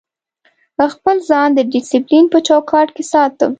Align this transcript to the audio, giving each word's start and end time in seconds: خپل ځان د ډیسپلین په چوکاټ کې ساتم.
خپل 0.93 1.17
ځان 1.29 1.49
د 1.55 1.59
ډیسپلین 1.71 2.25
په 2.33 2.37
چوکاټ 2.47 2.87
کې 2.95 3.03
ساتم. 3.11 3.49